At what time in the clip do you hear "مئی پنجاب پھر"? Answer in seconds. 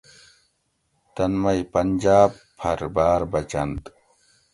1.41-2.79